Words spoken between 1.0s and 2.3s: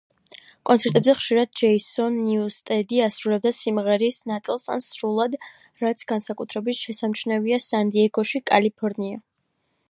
ხშირად ჯეისონ